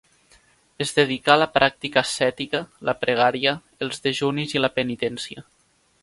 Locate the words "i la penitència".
4.57-5.45